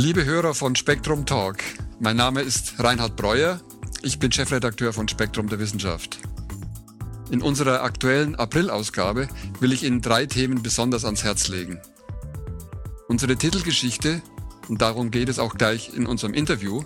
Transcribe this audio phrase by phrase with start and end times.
[0.00, 1.56] Liebe Hörer von Spektrum Talk,
[1.98, 3.60] mein Name ist Reinhard Breuer.
[4.00, 6.20] Ich bin Chefredakteur von Spektrum der Wissenschaft.
[7.32, 9.26] In unserer aktuellen April-Ausgabe
[9.58, 11.80] will ich Ihnen drei Themen besonders ans Herz legen.
[13.08, 14.22] Unsere Titelgeschichte,
[14.68, 16.84] und darum geht es auch gleich in unserem Interview,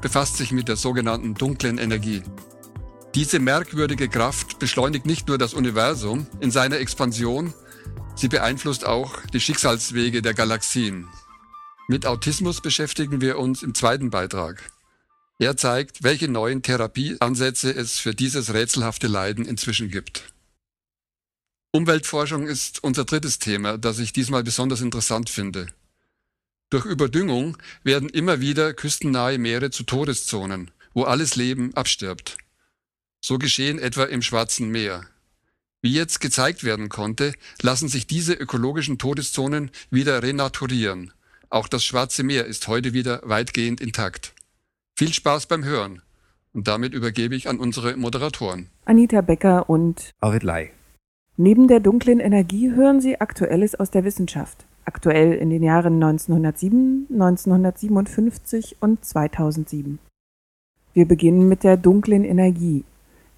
[0.00, 2.22] befasst sich mit der sogenannten dunklen Energie.
[3.14, 7.52] Diese merkwürdige Kraft beschleunigt nicht nur das Universum in seiner Expansion,
[8.14, 11.08] sie beeinflusst auch die Schicksalswege der Galaxien.
[11.86, 14.70] Mit Autismus beschäftigen wir uns im zweiten Beitrag.
[15.38, 20.32] Er zeigt, welche neuen Therapieansätze es für dieses rätselhafte Leiden inzwischen gibt.
[21.72, 25.66] Umweltforschung ist unser drittes Thema, das ich diesmal besonders interessant finde.
[26.70, 32.38] Durch Überdüngung werden immer wieder küstennahe Meere zu Todeszonen, wo alles Leben abstirbt.
[33.20, 35.06] So geschehen etwa im Schwarzen Meer.
[35.82, 41.12] Wie jetzt gezeigt werden konnte, lassen sich diese ökologischen Todeszonen wieder renaturieren–
[41.50, 44.34] auch das Schwarze Meer ist heute wieder weitgehend intakt.
[44.96, 46.02] Viel Spaß beim Hören.
[46.52, 48.68] Und damit übergebe ich an unsere Moderatoren.
[48.84, 50.70] Anita Becker und Arvid Lai.
[51.36, 54.66] Neben der dunklen Energie hören Sie Aktuelles aus der Wissenschaft.
[54.84, 59.98] Aktuell in den Jahren 1907, 1957 und 2007.
[60.92, 62.84] Wir beginnen mit der dunklen Energie.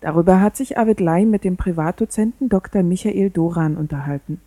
[0.03, 2.83] Darüber hat sich Arvid Lai mit dem Privatdozenten Dr.
[2.83, 4.43] Michael Doran unterhalten.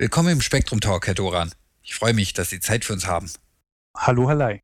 [0.00, 1.52] Willkommen im Spektrum Talk, Herr Doran.
[1.82, 3.30] Ich freue mich, dass Sie Zeit für uns haben.
[3.94, 4.62] Hallo, Lai.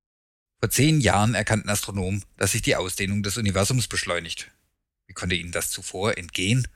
[0.61, 4.51] Vor zehn Jahren erkannten Astronomen, dass sich die Ausdehnung des Universums beschleunigt.
[5.07, 6.67] Wie konnte Ihnen das zuvor entgehen?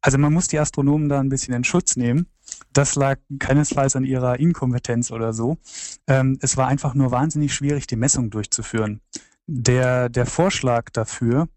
[0.00, 2.26] Also man muss die Astronomen da ein bisschen in Schutz nehmen.
[2.72, 5.56] Das lag keinesfalls an ihrer Inkompetenz oder so.
[6.08, 9.00] Ähm, es war einfach nur wahnsinnig schwierig, die Messung durchzuführen.
[9.46, 11.48] Der, der Vorschlag dafür,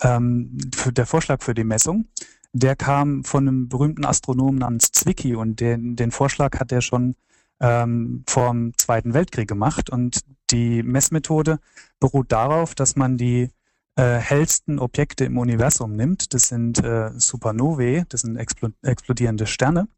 [0.00, 2.08] ähm, der Vorschlag für die Messung
[2.52, 7.14] der kam von einem berühmten Astronomen namens Zwicky und den, den Vorschlag hat er schon
[7.60, 9.90] ähm, vor dem Zweiten Weltkrieg gemacht.
[9.90, 10.20] Und
[10.50, 11.58] die Messmethode
[12.00, 13.50] beruht darauf, dass man die
[13.96, 16.34] äh, hellsten Objekte im Universum nimmt.
[16.34, 19.88] Das sind äh, Supernovae, das sind expl explodierende Sterne.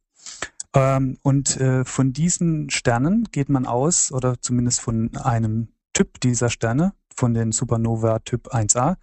[0.74, 6.48] Ähm, und äh, von diesen Sternen geht man aus, oder zumindest von einem Typ dieser
[6.48, 8.96] Sterne, von den Supernova Typ 1a,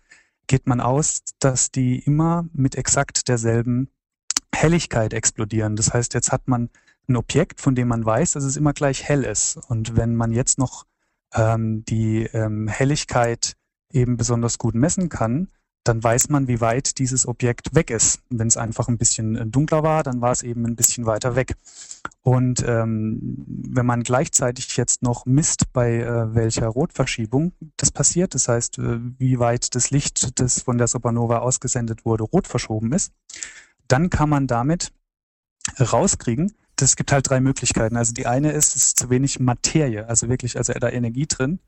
[0.49, 3.89] geht man aus, dass die immer mit exakt derselben
[4.53, 5.77] Helligkeit explodieren.
[5.77, 6.69] Das heißt, jetzt hat man
[7.07, 9.57] ein Objekt, von dem man weiß, dass es immer gleich hell ist.
[9.69, 10.85] Und wenn man jetzt noch
[11.33, 13.53] ähm, die ähm, Helligkeit
[13.93, 15.49] eben besonders gut messen kann,
[15.83, 18.21] dann weiß man, wie weit dieses Objekt weg ist.
[18.29, 21.35] Wenn es einfach ein bisschen äh, dunkler war, dann war es eben ein bisschen weiter
[21.35, 21.55] weg.
[22.21, 28.47] Und ähm, wenn man gleichzeitig jetzt noch misst, bei äh, welcher Rotverschiebung das passiert, das
[28.47, 33.13] heißt, äh, wie weit das Licht, das von der Supernova ausgesendet wurde, rot verschoben ist,
[33.87, 34.91] dann kann man damit
[35.79, 37.97] rauskriegen, es gibt halt drei Möglichkeiten.
[37.97, 41.59] Also die eine ist, es ist zu wenig Materie, also wirklich, also da Energie drin.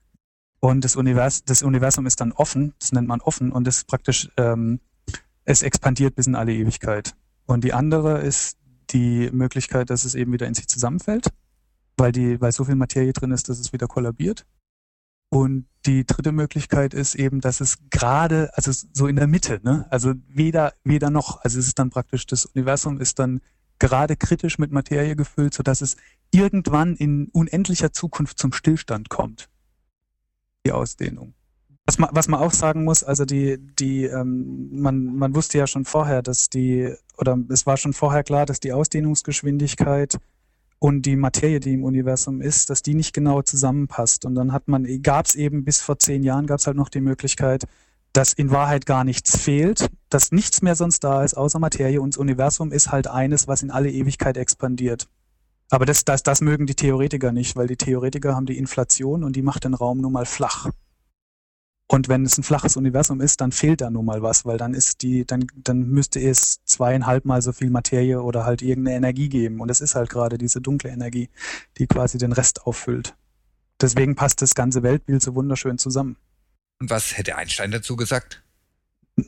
[0.62, 4.30] Und das, Univers das Universum ist dann offen, das nennt man offen, und es praktisch,
[4.38, 4.80] ähm,
[5.44, 7.16] es expandiert bis in alle Ewigkeit.
[7.48, 8.58] Und die andere ist
[8.92, 11.30] die Möglichkeit, dass es eben wieder in sich zusammenfällt,
[11.98, 14.46] weil die, weil so viel Materie drin ist, dass es wieder kollabiert.
[15.30, 19.88] Und die dritte Möglichkeit ist eben, dass es gerade, also so in der Mitte, ne?
[19.90, 23.42] also weder, weder noch, also es ist dann praktisch, das Universum ist dann
[23.80, 25.98] gerade kritisch mit Materie gefüllt, sodass es
[26.30, 29.50] irgendwann in unendlicher Zukunft zum Stillstand kommt
[30.66, 31.34] die Ausdehnung.
[31.86, 35.68] Was man, was man auch sagen muss, also die, die, ähm, man, man wusste ja
[35.68, 40.18] schon vorher, dass die, oder es war schon vorher klar, dass die Ausdehnungsgeschwindigkeit
[40.80, 44.26] und die Materie, die im Universum ist, dass die nicht genau zusammenpasst.
[44.26, 46.90] Und dann hat man, gab es eben bis vor zehn Jahren, gab es halt noch
[46.90, 47.66] die Möglichkeit,
[48.14, 52.16] dass in Wahrheit gar nichts fehlt, dass nichts mehr sonst da ist außer Materie und
[52.16, 55.08] das Universum ist halt eines, was in alle Ewigkeit expandiert.
[55.72, 59.38] Aber das, das, das mögen die Theoretiker nicht, weil die Theoretiker haben die Inflation und
[59.38, 60.70] die macht den Raum nun mal flach.
[61.88, 64.74] Und wenn es ein flaches Universum ist, dann fehlt da nun mal was, weil dann
[64.74, 69.30] ist die, dann, dann müsste es zweieinhalb Mal so viel Materie oder halt irgendeine Energie
[69.30, 69.62] geben.
[69.62, 71.29] Und es ist halt gerade diese dunkle Energie,
[71.78, 73.16] die quasi den Rest auffüllt.
[73.79, 76.18] Deswegen passt das ganze Weltbild so wunderschön zusammen.
[76.79, 78.44] Und was hätte Einstein dazu gesagt?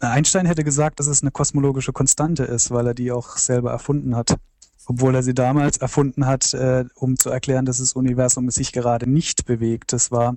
[0.01, 4.15] Einstein hätte gesagt, dass es eine kosmologische Konstante ist, weil er die auch selber erfunden
[4.15, 4.37] hat
[4.85, 9.09] obwohl er sie damals erfunden hat, äh, um zu erklären, dass das Universum sich gerade
[9.09, 9.93] nicht bewegt.
[9.93, 10.35] Das war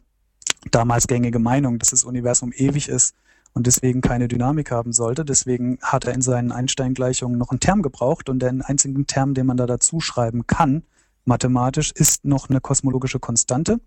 [0.71, 3.15] damals gängige Meinung, dass das Universum ewig ist
[3.53, 5.25] und deswegen keine Dynamik haben sollte.
[5.25, 9.47] Deswegen hat er in seinen Einstein-Gleichungen noch einen Term gebraucht und den einzigen Term, den
[9.47, 10.83] man da dazu schreiben kann,
[11.25, 13.81] mathematisch, ist noch eine kosmologische Konstante.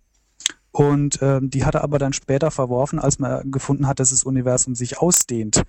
[0.72, 4.24] Und äh, die hat er aber dann später verworfen, als man gefunden hat, dass das
[4.24, 5.64] Universum sich ausdehnt.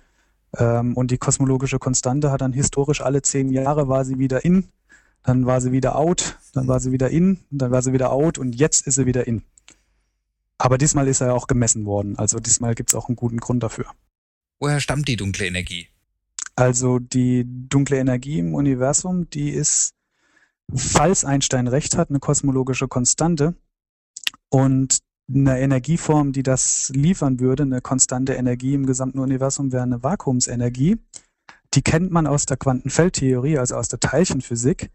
[0.57, 4.67] Ähm, und die kosmologische Konstante hat dann historisch alle zehn Jahre war sie wieder in
[5.23, 8.37] dann war sie wieder out dann war sie wieder in, dann war sie wieder out
[8.37, 9.43] und jetzt ist sie wieder in.
[10.57, 12.17] Aber diesmal ist er auch gemessen worden.
[12.17, 13.85] Also diesmal gibt es auch einen guten Grund dafür.
[14.59, 15.87] Woher stammt die dunkle Energie?
[16.55, 19.93] Also die dunkle Energie im Universum, die ist,
[20.73, 23.55] falls Einstein recht hat, eine kosmologische Konstante.
[24.49, 24.99] Und
[25.33, 30.97] eine Energieform, die das liefern würde, eine konstante Energie im gesamten Universum, wäre eine Vakuumsenergie.
[31.73, 34.91] Die kennt man aus der Quantenfeldtheorie, also aus der Teilchenphysik.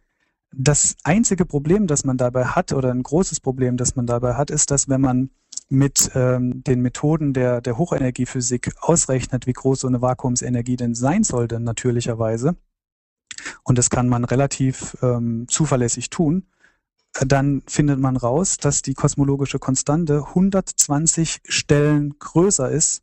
[0.53, 4.51] Das einzige Problem, das man dabei hat, oder ein großes Problem, das man dabei hat,
[4.51, 5.31] ist, dass wenn man
[5.69, 11.25] mit ähm, den Methoden der, der Hochenergiephysik ausrechnet, wie groß so eine Vakuumsenergie denn sein
[11.25, 12.57] sollte, natürlicherweise,
[13.65, 16.47] und das kann man relativ ähm, zuverlässig tun,
[17.25, 23.03] dann findet man raus, dass die kosmologische Konstante 120 Stellen größer ist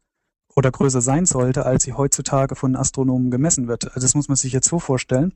[0.55, 3.87] oder größer sein sollte, als sie heutzutage von Astronomen gemessen wird.
[3.87, 5.33] Also das muss man sich jetzt so vorstellen,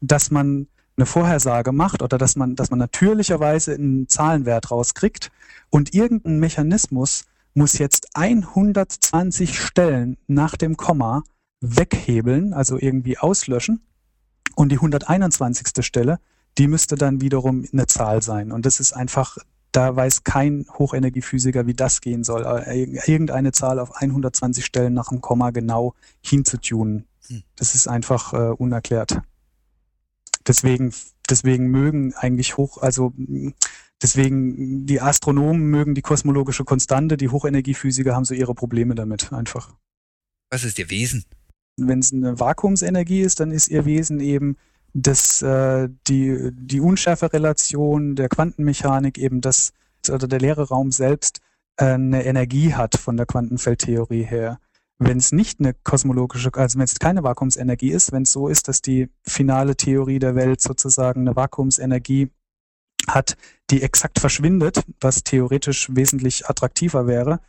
[0.00, 0.68] dass man
[0.98, 5.30] eine Vorhersage macht oder dass man, dass man natürlicherweise einen Zahlenwert rauskriegt
[5.70, 7.24] und irgendein Mechanismus
[7.54, 11.22] muss jetzt 120 Stellen nach dem Komma
[11.60, 13.82] weghebeln, also irgendwie auslöschen.
[14.54, 15.84] Und die 121.
[15.84, 16.18] Stelle,
[16.56, 18.52] die müsste dann wiederum eine Zahl sein.
[18.52, 19.38] Und das ist einfach,
[19.72, 22.44] da weiß kein Hochenergiephysiker, wie das gehen soll.
[22.44, 27.06] Äh, irgendeine Zahl auf 120 Stellen nach dem Komma genau hinzutunen.
[27.28, 27.42] Hm.
[27.56, 29.20] Das ist einfach äh, unerklärt.
[30.48, 30.92] Deswegen,
[31.28, 33.12] deswegen mögen eigentlich hoch, also
[34.02, 39.74] deswegen die Astronomen mögen die kosmologische Konstante, die Hochenergiephysiker haben so ihre Probleme damit einfach.
[40.50, 41.24] Was ist ihr Wesen?
[41.76, 44.56] Wenn es eine Vakuumsenergie ist, dann ist ihr Wesen eben
[44.94, 49.72] dass äh, die, die Unschärferelation der Quantenmechanik eben das,
[50.10, 51.40] oder der leere Raum selbst
[51.76, 54.60] äh, eine Energie hat von der Quantenfeldtheorie her
[54.98, 58.68] wenn es nicht eine kosmologische, also wenn es keine Vakuumsenergie ist, wenn es so ist,
[58.68, 62.30] dass die finale Theorie der Welt sozusagen eine Vakuumsenergie
[63.06, 63.36] hat,
[63.70, 67.40] die exakt verschwindet, was theoretisch wesentlich attraktiver wäre,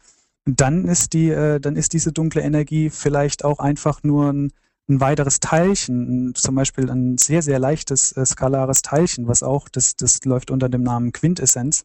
[0.46, 4.54] dann ist die, äh, dann ist diese dunkle Energie vielleicht auch einfach nur ein,
[4.88, 9.96] ein weiteres Teilchen, zum Beispiel ein sehr, sehr leichtes äh, skalares Teilchen, was auch, das,
[9.96, 11.84] das läuft unter dem Namen Quintessenz,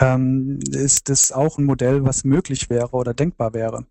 [0.00, 3.86] ähm, ist das auch ein Modell, was möglich wäre oder denkbar wäre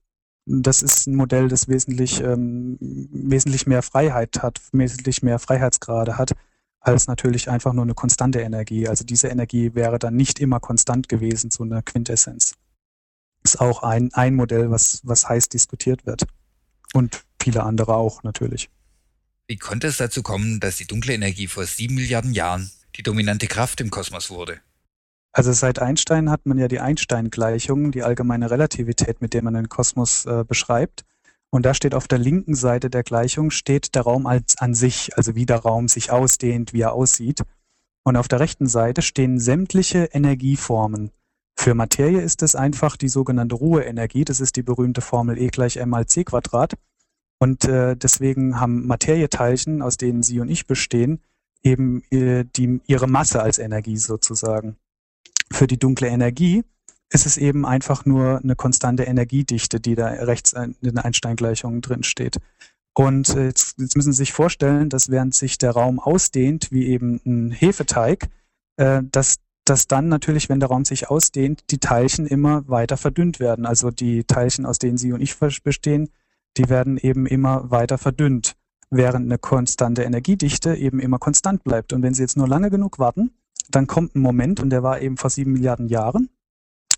[0.46, 6.34] das ist ein Modell, das wesentlich, ähm, wesentlich mehr Freiheit hat, wesentlich mehr Freiheitsgrade hat,
[6.80, 8.88] als natürlich einfach nur eine konstante Energie.
[8.88, 12.56] Also diese Energie wäre dann nicht immer konstant gewesen, so eine Quintessenz.
[13.44, 16.26] Ist auch ein, ein Modell, was, was heiß diskutiert wird.
[16.94, 18.70] Und viele andere auch natürlich.
[19.48, 23.48] Wie konnte es dazu kommen, dass die dunkle Energie vor sieben Milliarden Jahren die dominante
[23.48, 24.60] Kraft im Kosmos wurde?
[25.36, 29.68] Also seit Einstein hat man ja die Einstein-Gleichung, die allgemeine Relativität, mit der man den
[29.68, 31.06] Kosmos äh, beschreibt.
[31.50, 35.18] Und da steht auf der linken Seite der Gleichung steht der Raum als an sich,
[35.18, 37.42] also wie der Raum sich ausdehnt, wie er aussieht.
[38.04, 41.12] Und auf der rechten Seite stehen sämtliche Energieformen.
[41.56, 44.26] Für Materie ist es einfach die sogenannte Ruheenergie.
[44.26, 46.74] Das ist die berühmte Formel E gleich m mal c Quadrat.
[47.40, 51.22] Und äh, deswegen haben Materieteilchen, aus denen Sie und ich bestehen,
[51.64, 54.78] eben äh, die, ihre Masse als Energie sozusagen.
[55.54, 56.64] Für die dunkle Energie
[57.12, 62.02] ist es eben einfach nur eine konstante Energiedichte, die da rechts in den Einstein-Gleichungen drin
[62.02, 62.38] steht.
[62.96, 67.22] Und äh, jetzt, müssen Sie sich vorstellen, dass während sich der Raum ausdehnt, wie eben
[67.24, 68.30] ein Hefeteig,
[68.78, 73.40] äh, dass, dass dann natürlich, wenn der Raum sich ausdehnt, die Teilchen immer weiter verdünnt
[73.40, 73.68] werden.
[73.68, 76.10] Also die Teilchen, aus denen Sie und ich bestehen,
[76.58, 78.56] die werden eben immer weiter verdünnt,
[78.90, 81.94] während eine konstante Energiedichte eben immer konstant bleibt.
[81.94, 83.36] Und wenn Sie jetzt nur lange genug warten,
[83.70, 86.30] dann kommt ein Moment, und der war eben vor sieben Milliarden Jahren,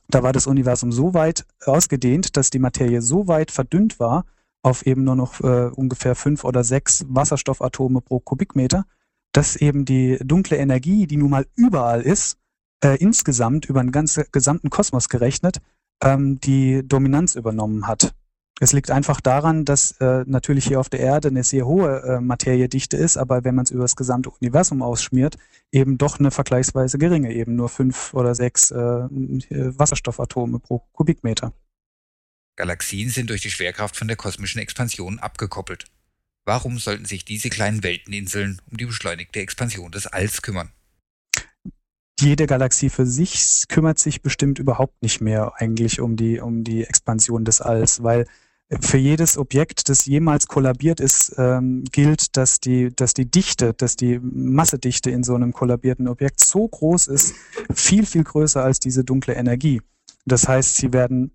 [0.07, 4.25] da war das Universum so weit ausgedehnt, dass die Materie so weit verdünnt war,
[4.61, 8.85] auf eben nur noch äh, ungefähr fünf oder sechs Wasserstoffatome pro Kubikmeter,
[9.31, 12.37] dass eben die dunkle Energie, die nun mal überall ist,
[12.83, 15.57] äh, insgesamt über den ganzen gesamten Kosmos gerechnet,
[16.01, 18.13] ähm, die Dominanz übernommen hat.
[18.61, 22.21] Es liegt einfach daran, dass äh, natürlich hier auf der Erde eine sehr hohe äh,
[22.21, 25.35] Materiedichte ist, aber wenn man es über das gesamte Universum ausschmiert,
[25.73, 31.53] eben doch eine vergleichsweise geringe, eben nur fünf oder sechs äh, Wasserstoffatome pro Kubikmeter.
[32.55, 35.85] Galaxien sind durch die Schwerkraft von der kosmischen Expansion abgekoppelt.
[36.45, 40.71] Warum sollten sich diese kleinen Welteninseln um die beschleunigte Expansion des Alls kümmern?
[42.19, 46.85] jede Galaxie für sich kümmert sich bestimmt überhaupt nicht mehr eigentlich um die, um die
[46.85, 48.25] Expansion des Alls, weil
[48.81, 53.95] für jedes Objekt, das jemals kollabiert ist, ähm, gilt, dass die, dass die Dichte, dass
[53.95, 57.35] die Massedichte in so einem kollabierten Objekt so groß ist,
[57.73, 59.81] viel, viel größer als diese dunkle Energie.
[60.25, 61.31] Das heißt, sie werden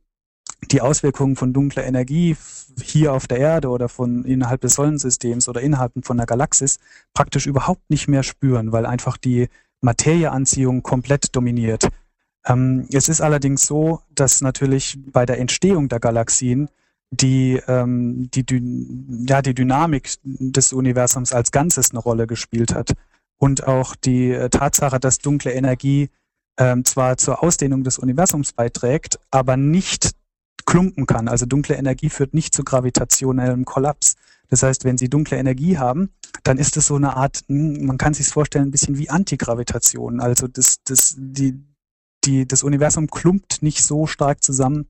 [0.73, 2.37] die Auswirkungen von dunkler Energie
[2.83, 6.79] hier auf der Erde oder von innerhalb des Sonnensystems oder innerhalb von der Galaxis
[7.15, 9.49] praktisch überhaupt nicht mehr spüren, weil einfach die
[9.81, 11.89] Materieanziehung komplett dominiert.
[12.45, 16.69] Ähm, es ist allerdings so, dass natürlich bei der Entstehung der Galaxien
[17.11, 18.45] die, ähm, die,
[19.29, 22.93] ja, die Dynamik des Universums als Ganzes eine Rolle gespielt hat.
[23.39, 26.11] Und auch die äh, Tatsache, dass dunkle Energie
[26.59, 30.11] ähm, zwar zur Ausdehnung des Universums beiträgt, aber nicht
[30.67, 31.27] klumpen kann.
[31.27, 34.17] Also dunkle Energie führt nicht zu gravitationellem Kollaps.
[34.49, 36.11] Das heißt, wenn Sie dunkle Energie haben,
[36.43, 40.21] dann ist es so eine Art, hm, man kann sich vorstellen, ein bisschen wie Antigravitation.
[40.21, 41.65] Also das, das, die,
[42.25, 44.87] die, das Universum klumpt nicht so stark zusammen,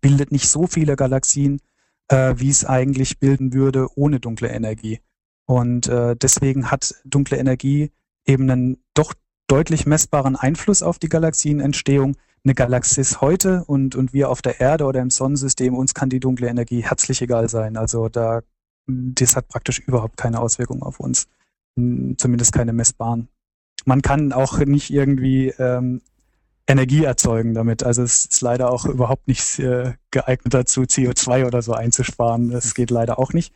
[0.00, 1.60] bildet nicht so viele Galaxien,
[2.08, 5.00] äh, wie es eigentlich bilden würde ohne dunkle Energie.
[5.46, 7.90] Und äh, deswegen hat dunkle Energie
[8.26, 9.14] eben einen doch
[9.48, 12.16] deutlich messbaren Einfluss auf die Galaxienentstehung.
[12.44, 16.20] Eine Galaxis heute und, und wir auf der Erde oder im Sonnensystem, uns kann die
[16.20, 17.76] dunkle Energie herzlich egal sein.
[17.76, 18.42] Also da,
[18.86, 21.28] das hat praktisch überhaupt keine Auswirkung auf uns.
[21.76, 23.28] Zumindest keine messbaren.
[23.84, 26.02] Man kann auch nicht irgendwie ähm,
[26.66, 27.82] Energie erzeugen damit.
[27.82, 32.50] Also es ist leider auch überhaupt nicht äh, geeignet dazu, CO2 oder so einzusparen.
[32.50, 33.52] Das geht leider auch nicht.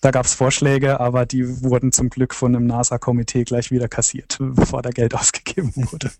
[0.00, 4.38] Da gab es Vorschläge, aber die wurden zum Glück von einem NASA-Komitee gleich wieder kassiert,
[4.40, 6.10] bevor da Geld ausgegeben wurde.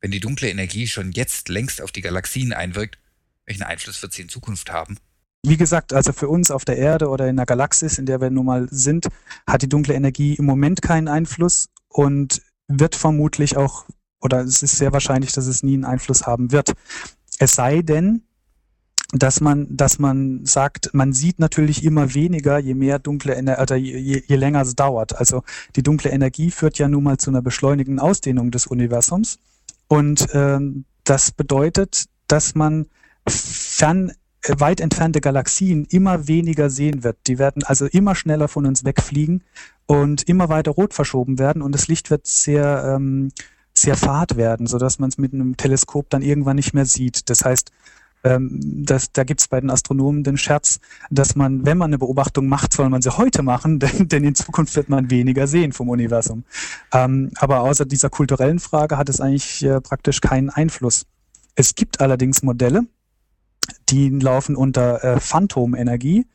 [0.00, 2.98] Wenn die dunkle Energie schon jetzt längst auf die Galaxien einwirkt,
[3.46, 4.98] welchen Einfluss wird sie in Zukunft haben?
[5.46, 8.30] Wie gesagt, also für uns auf der Erde oder in der Galaxis, in der wir
[8.30, 9.08] nun mal sind,
[9.46, 13.84] hat die dunkle Energie im Moment keinen Einfluss und wird vermutlich auch,
[14.20, 16.72] oder es ist sehr wahrscheinlich, dass es nie einen Einfluss haben wird.
[17.38, 18.22] Es sei denn,
[19.12, 23.76] dass man, dass man sagt, man sieht natürlich immer weniger, je mehr dunkle Energie, oder
[23.76, 25.16] je, je länger es dauert.
[25.16, 25.42] Also
[25.76, 29.38] die dunkle Energie führt ja nun mal zu einer beschleunigten Ausdehnung des Universums.
[29.88, 32.86] Und ähm, das bedeutet, dass man
[33.28, 34.12] fern,
[34.58, 37.16] weit entfernte Galaxien immer weniger sehen wird.
[37.26, 39.42] Die werden also immer schneller von uns wegfliegen
[39.86, 43.32] und immer weiter rot verschoben werden und das Licht wird sehr, ähm,
[43.74, 47.28] sehr fad werden, sodass man es mit einem Teleskop dann irgendwann nicht mehr sieht.
[47.30, 47.70] Das heißt,
[48.24, 51.98] ähm, das, da gibt es bei den Astronomen den Scherz, dass man, wenn man eine
[51.98, 55.72] Beobachtung macht, soll man sie heute machen, denn, denn in Zukunft wird man weniger sehen
[55.72, 56.44] vom Universum.
[56.92, 61.06] Ähm, aber außer dieser kulturellen Frage hat es eigentlich äh, praktisch keinen Einfluss.
[61.54, 62.86] Es gibt allerdings Modelle,
[63.88, 66.26] die laufen unter äh, Phantomenergie.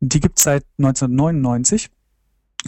[0.00, 1.90] Die gibt es seit 1999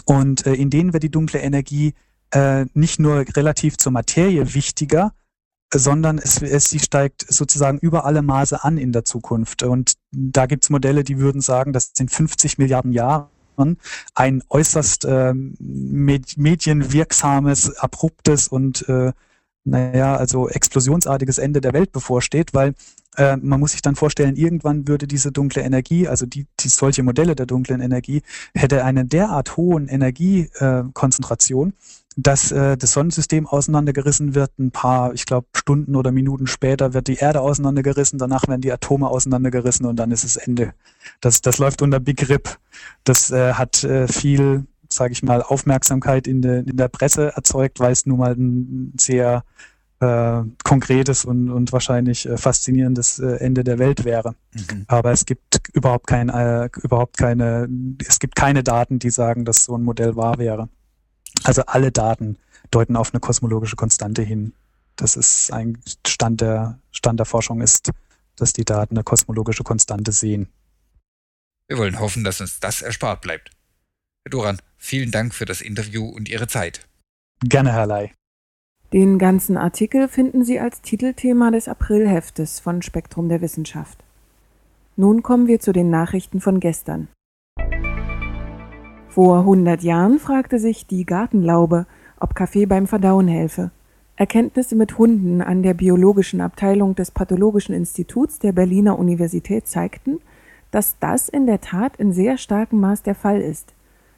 [0.05, 1.93] und äh, in denen wird die dunkle Energie
[2.31, 5.13] äh, nicht nur relativ zur Materie wichtiger,
[5.73, 9.63] sondern es, es, sie steigt sozusagen über alle Maße an in der Zukunft.
[9.63, 13.29] Und da gibt's Modelle, die würden sagen, dass in 50 Milliarden Jahren
[14.15, 19.11] ein äußerst äh, medienwirksames, abruptes und äh,
[19.63, 22.73] naja, also explosionsartiges Ende der Welt bevorsteht, weil
[23.17, 27.03] äh, man muss sich dann vorstellen, irgendwann würde diese dunkle Energie, also die, die solche
[27.03, 28.21] Modelle der dunklen Energie,
[28.53, 31.73] hätte eine derart hohen Energiekonzentration, äh,
[32.15, 34.57] dass äh, das Sonnensystem auseinandergerissen wird.
[34.59, 38.71] Ein paar, ich glaube, Stunden oder Minuten später wird die Erde auseinandergerissen, danach werden die
[38.71, 40.73] Atome auseinandergerissen und dann ist es Ende.
[41.21, 42.57] Das, das läuft unter Big Rip.
[43.03, 47.79] Das äh, hat äh, viel, sage ich mal, Aufmerksamkeit in, de, in der Presse erzeugt,
[47.79, 49.43] weil es nun mal ein sehr
[50.03, 54.35] äh, konkretes und, und wahrscheinlich äh, faszinierendes äh, Ende der Welt wäre.
[54.53, 54.85] Mhm.
[54.87, 57.69] Aber es gibt überhaupt kein, äh, überhaupt keine,
[58.05, 60.69] es gibt keine Daten, die sagen, dass so ein Modell wahr wäre.
[61.43, 62.37] Also alle Daten
[62.69, 64.53] deuten auf eine kosmologische Konstante hin.
[64.95, 67.91] Das ist ein Stand der, Stand der Forschung ist,
[68.35, 70.49] dass die Daten eine kosmologische Konstante sehen.
[71.67, 73.51] Wir wollen hoffen, dass uns das erspart bleibt.
[74.25, 76.87] Herr Duran, vielen Dank für das Interview und Ihre Zeit.
[77.41, 78.11] Gerne, Herr Ley.
[78.93, 84.03] Den ganzen Artikel finden Sie als Titelthema des Aprilheftes von Spektrum der Wissenschaft.
[84.95, 87.07] Nun kommen wir zu den Nachrichten von gestern.
[89.09, 91.87] Vor 100 Jahren fragte sich die Gartenlaube,
[92.19, 93.71] ob Kaffee beim Verdauen helfe.
[94.15, 100.19] Erkenntnisse mit Hunden an der biologischen Abteilung des Pathologischen Instituts der Berliner Universität zeigten,
[100.69, 103.73] dass das in der Tat in sehr starkem Maß der Fall ist,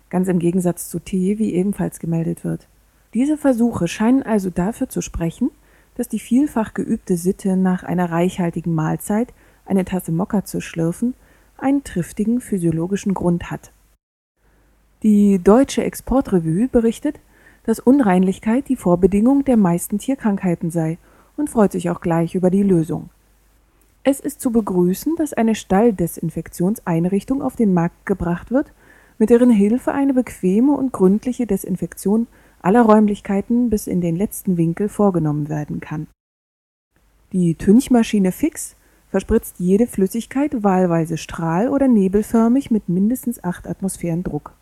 [0.09, 2.67] ganz im Gegensatz zu Tee, wie ebenfalls gemeldet wird.
[3.15, 5.49] Diese Versuche scheinen also dafür zu sprechen,
[5.95, 9.33] dass die vielfach geübte Sitte, nach einer reichhaltigen Mahlzeit
[9.65, 11.13] eine Tasse Mokka zu schlürfen,
[11.57, 13.71] einen triftigen physiologischen Grund hat.
[15.01, 17.21] Die Deutsche Exportrevue berichtet,
[17.63, 20.97] dass Unreinlichkeit die Vorbedingung der meisten Tierkrankheiten sei
[21.37, 23.09] und freut sich auch gleich über die Lösung.
[24.03, 28.73] Es ist zu begrüßen, dass eine Stalldesinfektionseinrichtung auf den Markt gebracht wird,
[29.17, 32.27] mit deren Hilfe eine bequeme und gründliche Desinfektion
[32.65, 36.07] aller Räumlichkeiten bis in den letzten Winkel vorgenommen werden kann.
[37.31, 38.75] Die Tünchmaschine Fix
[39.11, 44.53] verspritzt jede Flüssigkeit wahlweise strahl- oder nebelförmig mit mindestens acht Atmosphären Druck.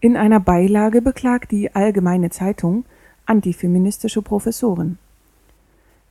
[0.00, 2.84] In einer Beilage beklagt die Allgemeine Zeitung
[3.26, 4.98] antifeministische Professoren.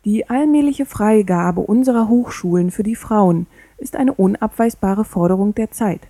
[0.05, 3.47] Die allmähliche Freigabe unserer Hochschulen für die Frauen
[3.77, 6.01] ist eine unabweisbare Forderung der Zeit.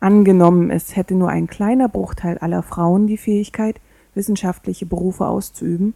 [0.00, 3.80] Angenommen, es hätte nur ein kleiner Bruchteil aller Frauen die Fähigkeit,
[4.14, 5.94] wissenschaftliche Berufe auszuüben,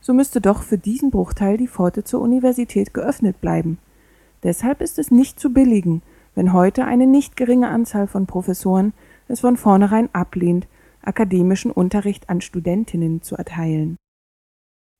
[0.00, 3.78] so müsste doch für diesen Bruchteil die Pforte zur Universität geöffnet bleiben.
[4.42, 6.02] Deshalb ist es nicht zu billigen,
[6.34, 8.92] wenn heute eine nicht geringe Anzahl von Professoren
[9.28, 10.66] es von vornherein ablehnt,
[11.00, 13.96] akademischen Unterricht an Studentinnen zu erteilen.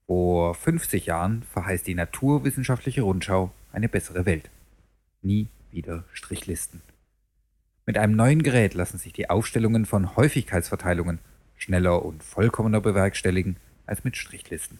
[0.06, 4.50] Vor 50 Jahren verheißt die Naturwissenschaftliche Rundschau eine bessere Welt.
[5.22, 6.82] Nie wieder Strichlisten.
[7.86, 11.18] Mit einem neuen Gerät lassen sich die Aufstellungen von Häufigkeitsverteilungen
[11.56, 14.78] schneller und vollkommener bewerkstelligen als mit Strichlisten.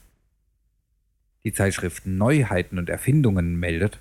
[1.44, 3.99] Die Zeitschrift Neuheiten und Erfindungen meldet,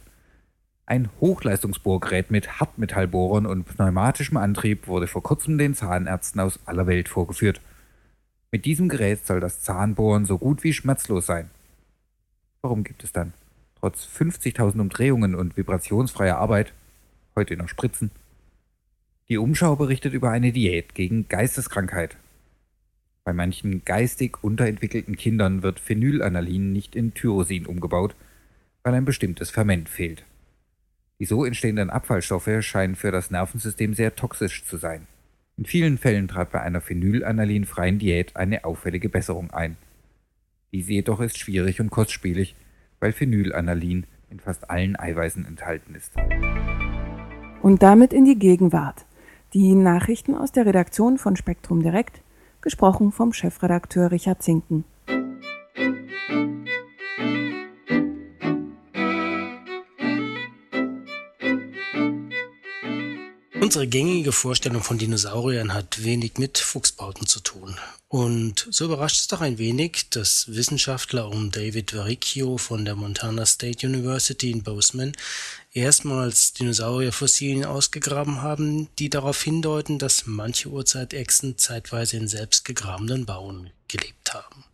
[0.86, 7.08] ein Hochleistungsbohrgerät mit Hartmetallbohrern und pneumatischem Antrieb wurde vor kurzem den Zahnärzten aus aller Welt
[7.08, 7.62] vorgeführt.
[8.52, 11.50] Mit diesem Gerät soll das Zahnbohren so gut wie schmerzlos sein.
[12.62, 13.34] Warum gibt es dann,
[13.80, 16.74] trotz 50.000 Umdrehungen und vibrationsfreier Arbeit,
[17.36, 18.12] heute noch Spritzen?
[19.30, 22.18] Die Umschau berichtet über eine Diät gegen Geisteskrankheit,
[23.26, 28.16] bei manchen geistig unterentwickelten Kindern wird Phenylanalin nicht in Tyrosin umgebaut,
[28.84, 30.26] weil ein bestimmtes Ferment fehlt.
[31.20, 35.08] Die so entstehenden Abfallstoffe scheinen für das Nervensystem sehr toxisch zu sein.
[35.56, 39.78] In vielen Fällen trat bei einer phenylalaninfreien Diät eine auffällige Besserung ein.
[40.74, 42.56] Diese jedoch ist schwierig und kostspielig,
[43.00, 46.12] weil Phenylanalin in fast allen Eiweißen enthalten ist.
[47.62, 49.06] Und damit in die Gegenwart.
[49.54, 52.24] Die Nachrichten aus der Redaktion von Spektrum Direkt
[52.62, 54.84] gesprochen vom Chefredakteur Richard Zinken.
[63.64, 67.78] Unsere gängige Vorstellung von Dinosauriern hat wenig mit Fuchsbauten zu tun.
[68.10, 73.46] Und so überrascht es doch ein wenig, dass Wissenschaftler um David Varicchio von der Montana
[73.46, 75.14] State University in Bozeman
[75.72, 83.70] erstmals Dinosaurierfossilien ausgegraben haben, die darauf hindeuten, dass manche Urzeitechsen zeitweise in selbst gegrabenen Bauen
[83.88, 84.66] gelebt haben.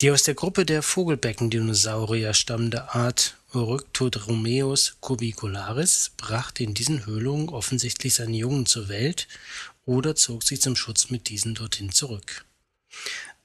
[0.00, 8.14] Die aus der Gruppe der Vogelbeckendinosaurier stammende Art Oryctodromeus cubicularis brachte in diesen Höhlungen offensichtlich
[8.14, 9.28] seine Jungen zur Welt
[9.84, 12.46] oder zog sich zum Schutz mit diesen dorthin zurück.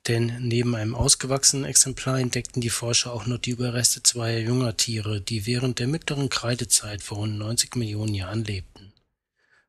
[0.08, 5.20] Denn neben einem ausgewachsenen Exemplar entdeckten die Forscher auch noch die Überreste zweier junger Tiere,
[5.20, 8.94] die während der mittleren Kreidezeit vor rund 90 Millionen Jahren lebten.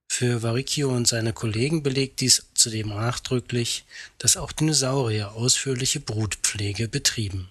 [0.07, 3.85] Für Varicchio und seine Kollegen belegt dies zudem nachdrücklich,
[4.19, 7.51] dass auch Dinosaurier ausführliche Brutpflege betrieben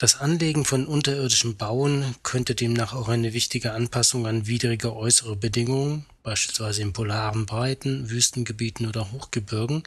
[0.00, 6.06] das Anlegen von unterirdischen Bauen könnte demnach auch eine wichtige Anpassung an widrige äußere Bedingungen,
[6.22, 9.82] beispielsweise in polaren Breiten, Wüstengebieten oder Hochgebirgen,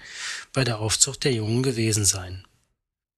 [0.53, 2.45] bei der Aufzucht der Jungen gewesen sein.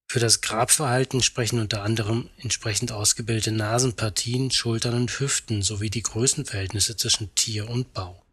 [0.08, 6.96] Für das Grabverhalten sprechen unter anderem entsprechend ausgebildete Nasenpartien, Schultern und Hüften sowie die Größenverhältnisse
[6.96, 8.25] zwischen Tier und Bau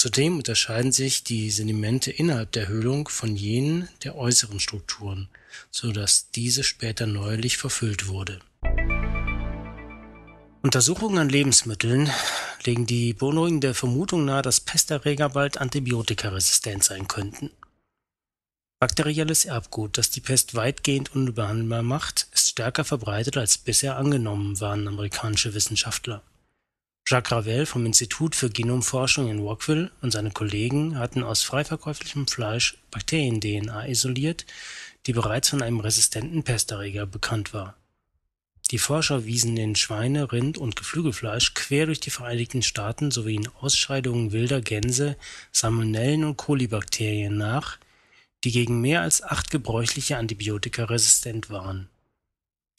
[0.00, 5.28] Zudem unterscheiden sich die Sedimente innerhalb der Höhlung von jenen der äußeren Strukturen,
[5.70, 8.40] so dass diese später neuerlich verfüllt wurde.
[10.62, 12.10] Untersuchungen an Lebensmitteln
[12.64, 17.50] legen die beunruhigende Vermutung nahe, dass Pesterreger bald antibiotikaresistent sein könnten.
[18.78, 24.88] Bakterielles Erbgut, das die Pest weitgehend unbehandelbar macht, ist stärker verbreitet als bisher angenommen, waren
[24.88, 26.22] amerikanische Wissenschaftler.
[27.10, 32.28] Jacques Ravel vom Institut für Genomforschung in Rockville und seine Kollegen hatten aus frei verkäuflichem
[32.28, 34.46] Fleisch Bakterien-DNA isoliert,
[35.06, 37.74] die bereits von einem resistenten Pesterreger bekannt war.
[38.70, 43.48] Die Forscher wiesen in Schweine Rind und Geflügelfleisch quer durch die Vereinigten Staaten sowie in
[43.60, 45.16] Ausscheidungen wilder Gänse
[45.50, 47.78] Salmonellen und Kolibakterien nach,
[48.44, 51.89] die gegen mehr als acht gebräuchliche Antibiotika resistent waren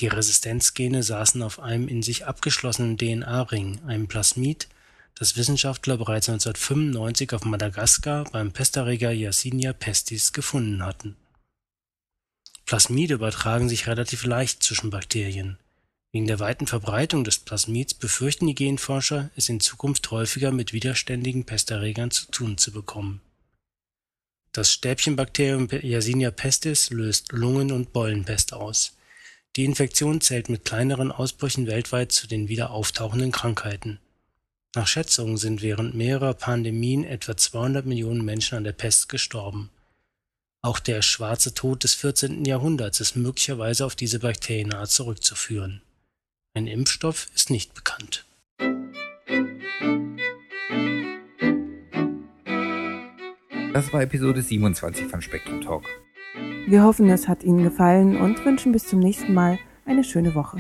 [0.01, 4.67] die Resistenzgene saßen auf einem in sich abgeschlossenen DNA-Ring, einem Plasmid,
[5.15, 11.15] das Wissenschaftler bereits 1995 auf Madagaskar beim Pesterreger Yersinia pestis gefunden hatten.
[12.65, 15.57] Plasmide übertragen sich relativ leicht zwischen Bakterien.
[16.11, 21.45] Wegen der weiten Verbreitung des Plasmids befürchten die Genforscher, es in Zukunft häufiger mit widerständigen
[21.45, 23.21] Pesterregern zu tun zu bekommen.
[24.51, 28.93] Das Stäbchenbakterium Yersinia pestis löst Lungen- und Beulenpest aus
[29.55, 33.99] die Infektion zählt mit kleineren Ausbrüchen weltweit zu den wieder auftauchenden Krankheiten.
[34.75, 39.69] Nach Schätzungen sind während mehrerer Pandemien etwa 200 Millionen Menschen an der Pest gestorben.
[40.61, 42.45] Auch der Schwarze Tod des 14.
[42.45, 45.81] Jahrhunderts ist möglicherweise auf diese Bakterienart zurückzuführen.
[46.53, 48.25] Ein Impfstoff ist nicht bekannt
[53.73, 55.85] Das war Episode 27 von Spektrum Talk.
[56.67, 60.59] Wir hoffen, es hat Ihnen gefallen und wünschen bis zum nächsten Mal eine schöne Woche.